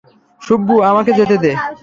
[0.41, 1.51] সু্ব্বু, আমাকে যেতে দে।